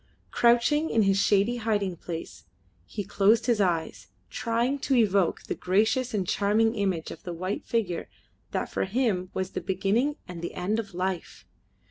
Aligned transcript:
Crouching 0.31 0.89
in 0.89 1.03
his 1.03 1.19
shady 1.19 1.57
hiding 1.57 1.95
place, 1.95 2.45
he 2.87 3.03
closed 3.03 3.45
his 3.45 3.61
eyes, 3.61 4.07
trying 4.31 4.79
to 4.79 4.95
evoke 4.95 5.43
the 5.43 5.53
gracious 5.53 6.11
and 6.11 6.27
charming 6.27 6.73
image 6.73 7.11
of 7.11 7.21
the 7.21 7.33
white 7.33 7.63
figure 7.63 8.09
that 8.49 8.65
for 8.67 8.85
him 8.85 9.29
was 9.35 9.51
the 9.51 9.61
beginning 9.61 10.15
and 10.27 10.41
the 10.41 10.55
end 10.55 10.79
of 10.79 10.95
life. 10.95 11.45